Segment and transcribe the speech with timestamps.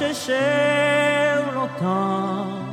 [0.00, 1.44] belle,
[1.80, 2.63] moins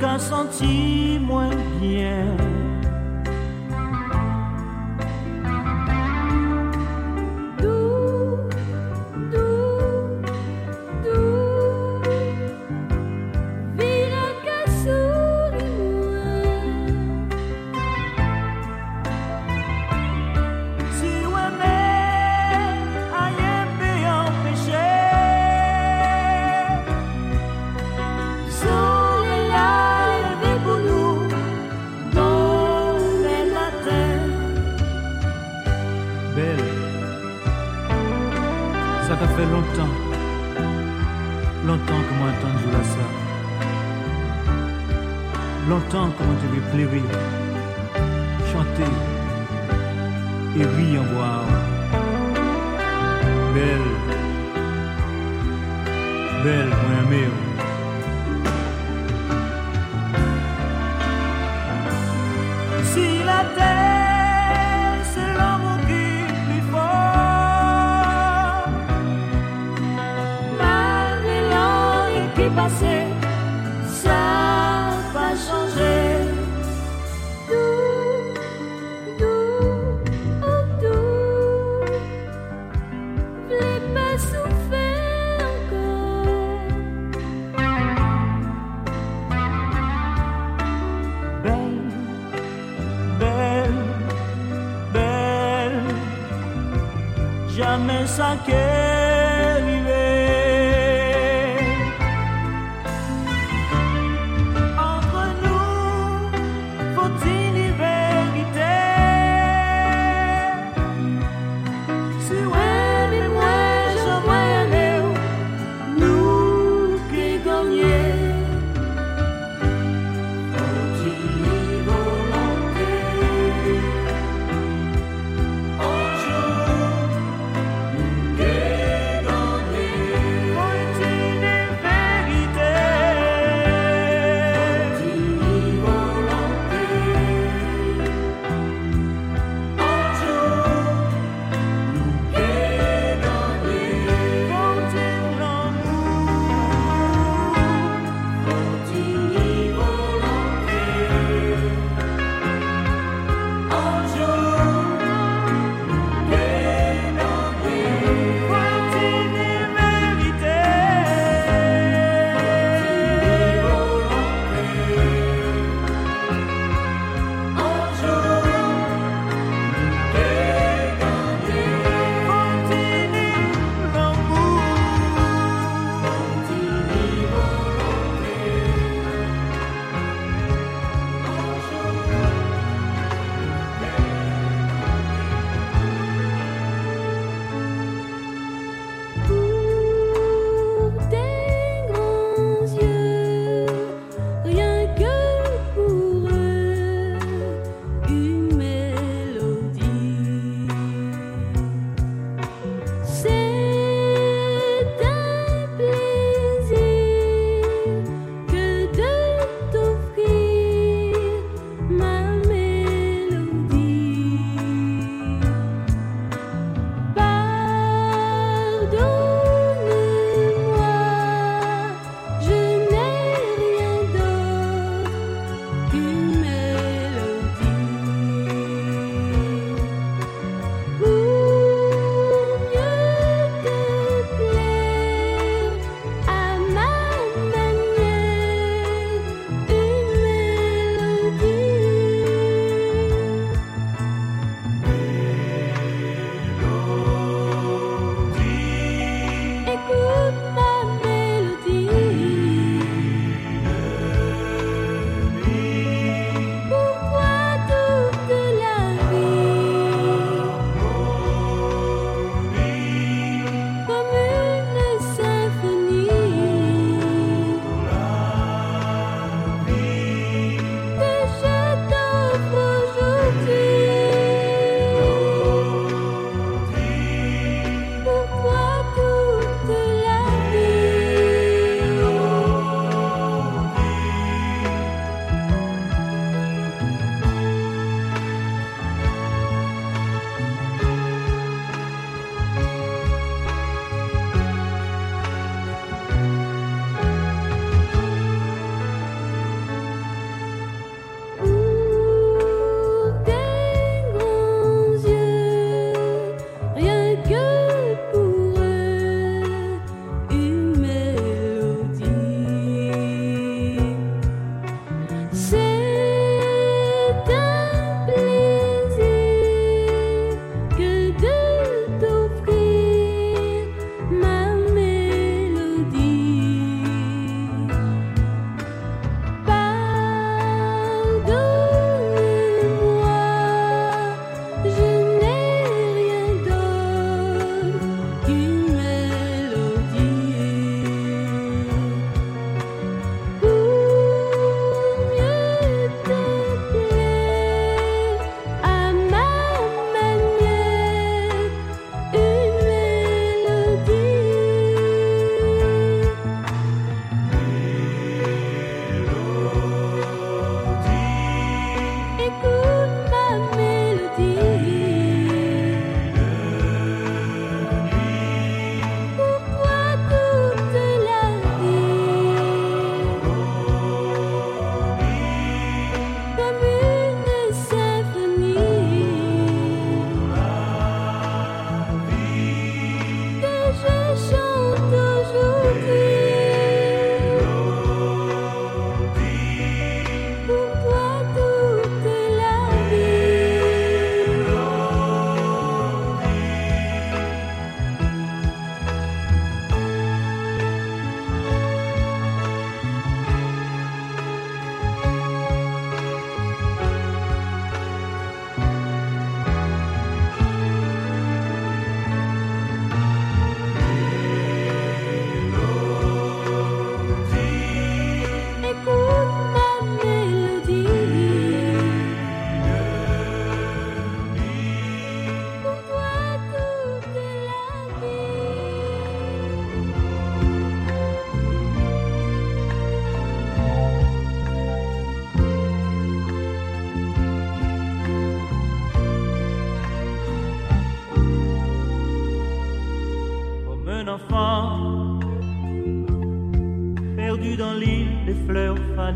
[0.00, 0.18] longtemps.
[0.18, 2.57] senti moins bien.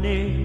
[0.02, 0.41] Fleurs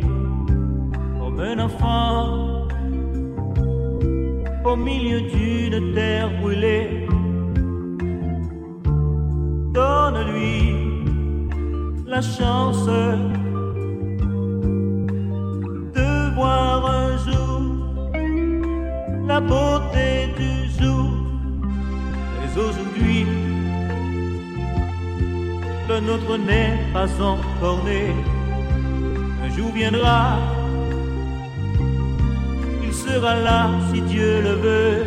[33.90, 35.04] si Dieu le veut.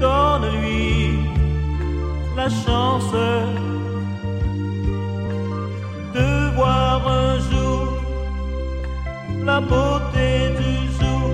[0.00, 1.18] Donne-lui
[2.36, 3.12] la chance
[6.14, 7.88] de voir un jour
[9.44, 11.30] la beauté du jour.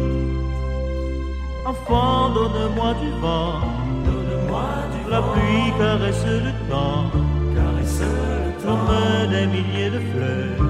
[1.66, 3.80] Enfant, donne-moi du vent
[5.10, 7.10] la pluie caresse le temps,
[7.54, 10.68] caresse le temps, comme des milliers de fleurs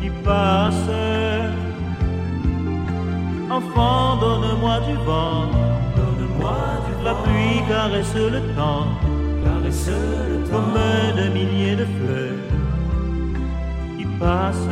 [0.00, 1.31] qui passent.
[3.52, 5.50] Enfant, donne-moi du vent,
[5.94, 8.86] donne-moi du la pluie caresse le temps,
[9.44, 10.78] caresse le temps, comme
[11.16, 12.38] des milliers de fleurs
[13.98, 14.68] qui passent.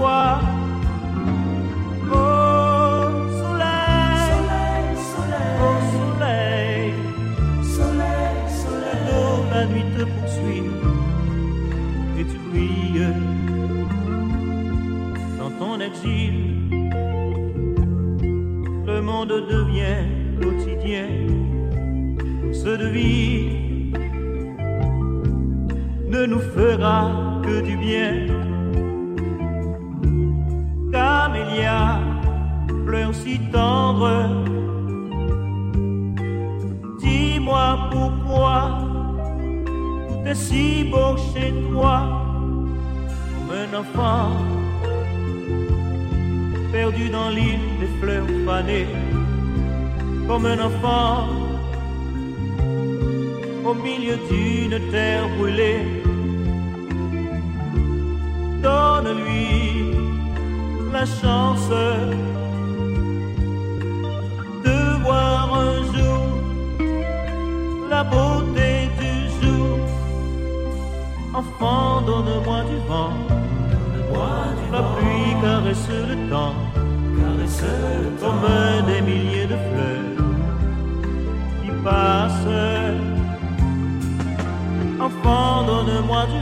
[0.00, 0.40] toi.
[0.42, 0.49] Oh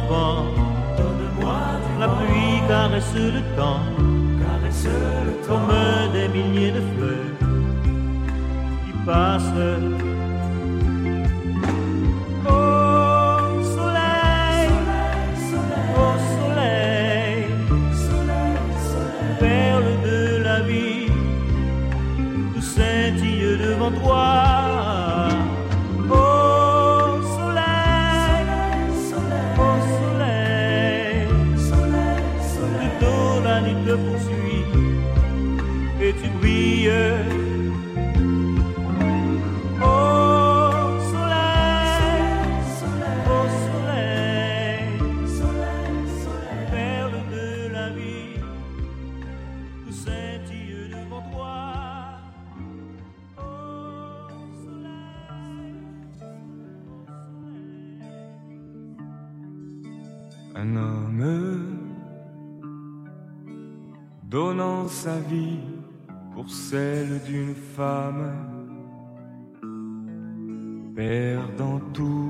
[0.08, 0.44] vent,
[2.00, 3.82] la pluie caresse le temps,
[4.40, 4.86] caresse
[5.26, 7.38] le temps, comme des milliers de fleurs
[8.84, 10.07] qui passent.
[64.88, 65.59] Sa vie
[66.35, 68.33] pour celle d'une femme,
[70.97, 72.27] perdant tout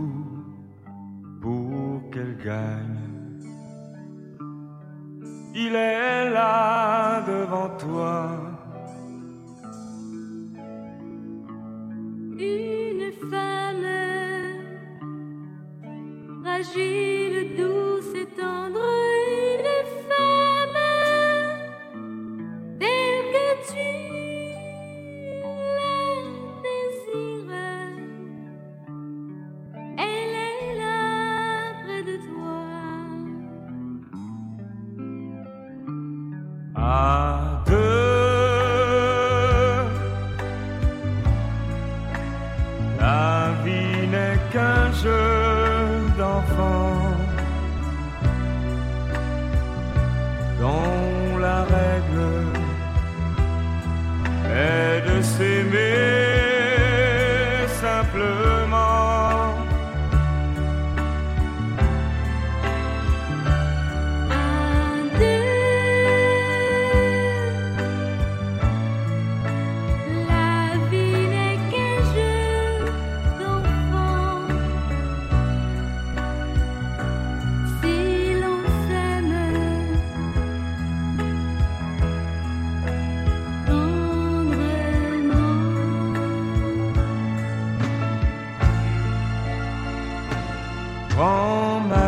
[91.21, 92.08] Oh my.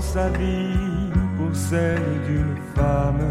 [0.00, 3.26] sa vie pour celle d'une femme.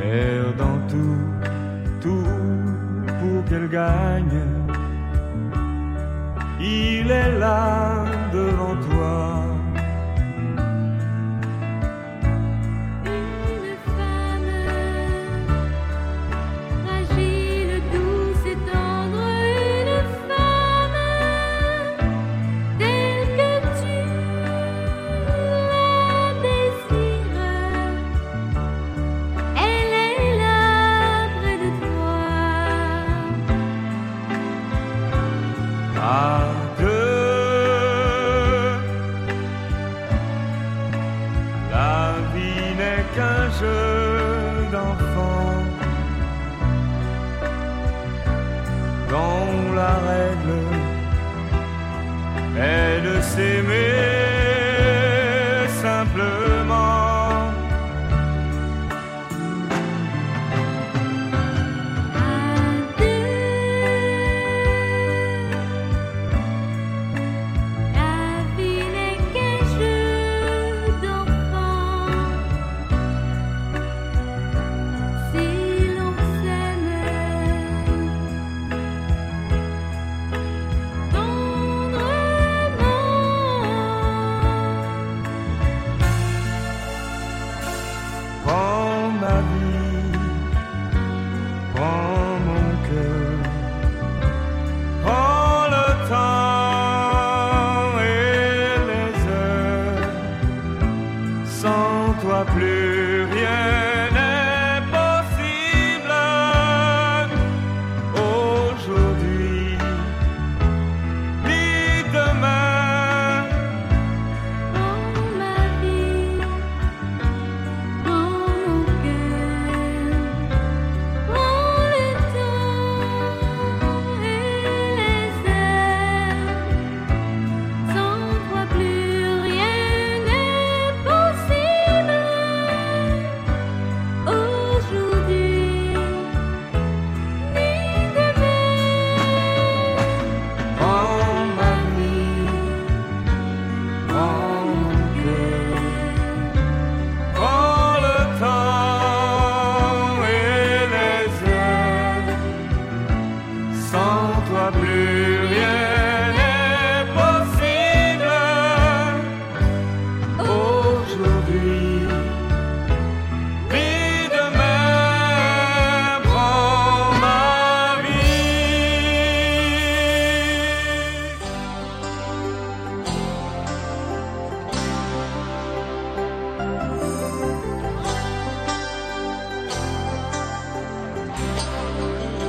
[0.00, 1.24] Perdant tout,
[2.00, 2.24] tout
[3.20, 4.40] pour qu'elle gagne.
[6.60, 7.99] Il est là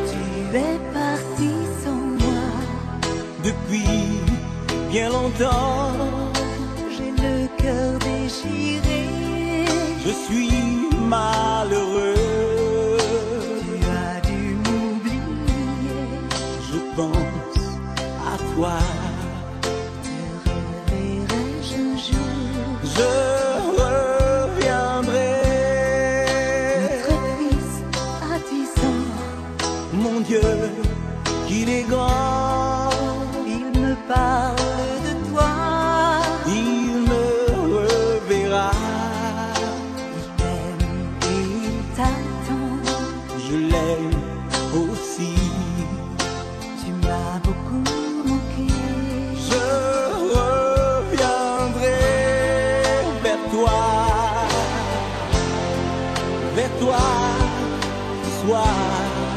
[0.09, 1.51] Tu es parti
[1.83, 2.43] sans moi
[3.43, 4.21] depuis
[4.89, 5.93] bien longtemps.
[6.95, 9.03] J'ai le cœur déchiré.
[10.05, 10.51] Je suis
[11.07, 12.15] malheureux.
[13.61, 13.73] Tu
[14.05, 16.03] as dû m'oublier.
[16.69, 17.63] Je pense
[18.31, 18.77] à toi.
[56.55, 56.97] Vers toi
[58.23, 59.30] ce soir.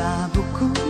[0.00, 0.89] Tu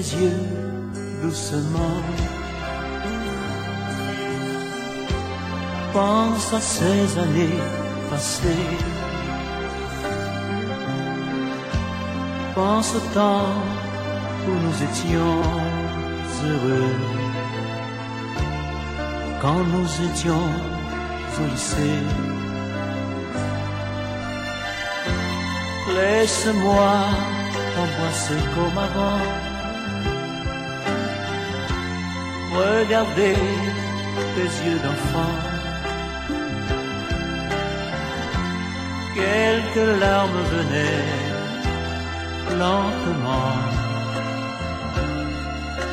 [0.00, 0.40] yeux
[1.22, 1.96] doucement.
[5.92, 7.58] Pense à ces années
[8.08, 8.68] passées.
[12.54, 13.54] Pense au temps
[14.48, 15.42] où nous étions
[16.48, 16.94] heureux.
[19.42, 20.48] Quand nous étions
[21.40, 22.02] au lycée.
[25.96, 26.92] Laisse-moi
[27.74, 29.59] t'embrasser comme avant
[32.52, 33.36] Regardez
[34.34, 35.34] tes yeux d'enfant.
[39.14, 41.30] Quelques larmes venaient
[42.58, 43.54] lentement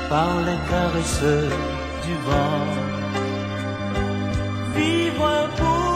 [0.09, 1.23] par les caresse
[2.05, 2.65] du vent.
[4.75, 5.86] Vivre pour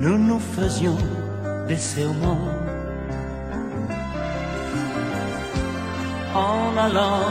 [0.00, 0.98] Nous nous faisions
[1.68, 2.48] des serments
[6.34, 7.22] en allant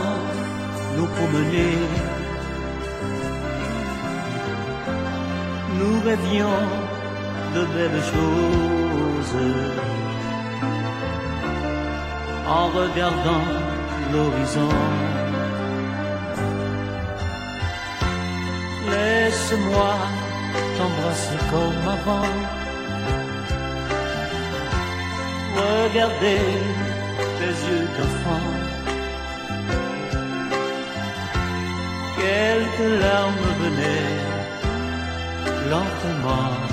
[0.97, 1.73] nous promener.
[5.79, 6.61] Nous rêvions
[7.55, 9.35] de belles choses
[12.47, 13.45] en regardant
[14.13, 15.12] l'horizon.
[19.43, 19.95] Embrasse-moi,
[20.77, 22.29] t'embrasse comme avant.
[25.55, 26.45] Regardez
[27.37, 28.47] tes yeux d'enfant.
[32.15, 34.21] Quelques larmes venaient
[35.69, 36.72] lentement.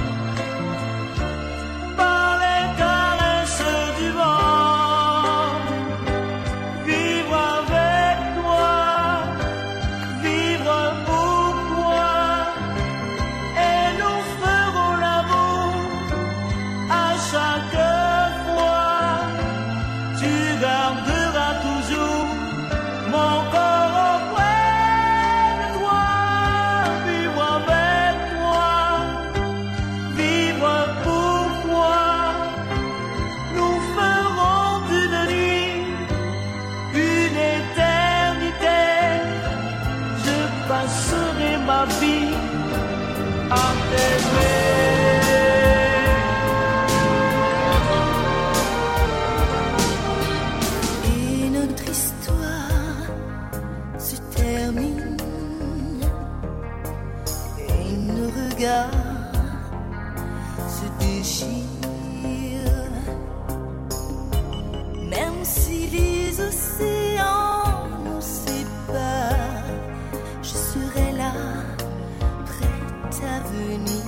[73.52, 73.99] venu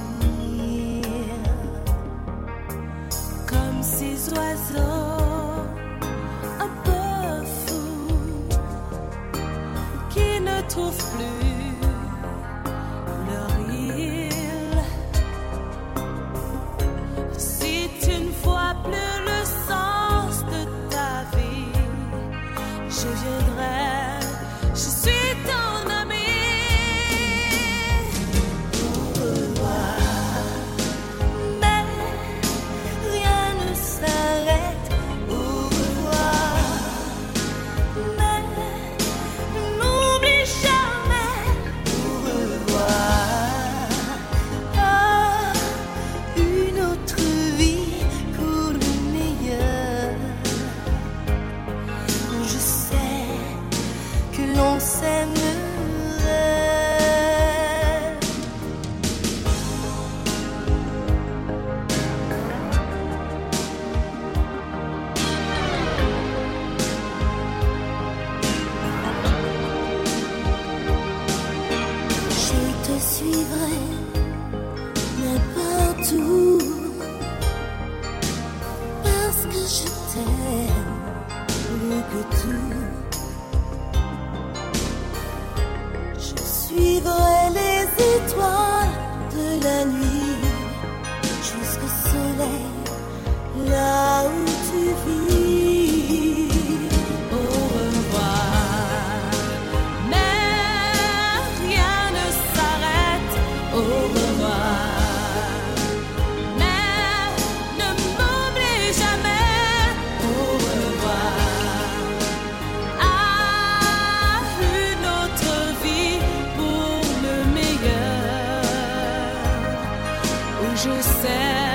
[120.72, 121.71] anjo céu.